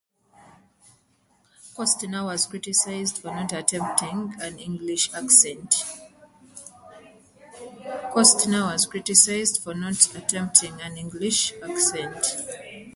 [1.75, 5.75] Costner was criticised for not attempting an English accent.